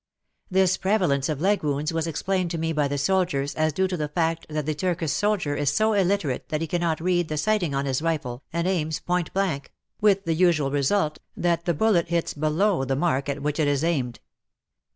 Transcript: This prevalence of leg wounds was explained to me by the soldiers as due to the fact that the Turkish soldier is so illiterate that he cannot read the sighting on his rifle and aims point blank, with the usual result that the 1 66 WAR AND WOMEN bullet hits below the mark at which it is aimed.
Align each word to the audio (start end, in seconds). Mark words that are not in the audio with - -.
This 0.49 0.77
prevalence 0.77 1.29
of 1.29 1.39
leg 1.39 1.61
wounds 1.61 1.93
was 1.93 2.07
explained 2.07 2.49
to 2.49 2.57
me 2.57 2.73
by 2.73 2.87
the 2.87 2.97
soldiers 2.97 3.53
as 3.53 3.71
due 3.71 3.87
to 3.87 3.95
the 3.95 4.07
fact 4.07 4.47
that 4.49 4.65
the 4.65 4.73
Turkish 4.73 5.11
soldier 5.11 5.55
is 5.55 5.71
so 5.71 5.93
illiterate 5.93 6.49
that 6.49 6.59
he 6.59 6.65
cannot 6.65 6.99
read 6.99 7.27
the 7.27 7.37
sighting 7.37 7.75
on 7.75 7.85
his 7.85 8.01
rifle 8.01 8.41
and 8.51 8.67
aims 8.67 8.99
point 8.99 9.31
blank, 9.31 9.71
with 10.01 10.23
the 10.25 10.33
usual 10.33 10.71
result 10.71 11.19
that 11.37 11.65
the 11.65 11.73
1 11.75 11.93
66 11.93 12.35
WAR 12.35 12.47
AND 12.47 12.55
WOMEN 12.55 12.57
bullet 12.57 12.81
hits 12.81 12.81
below 12.81 12.83
the 12.83 12.99
mark 12.99 13.29
at 13.29 13.43
which 13.43 13.59
it 13.59 13.67
is 13.67 13.83
aimed. 13.83 14.19